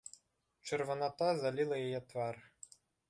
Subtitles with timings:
[0.69, 2.35] Чырваната заліла яе твар.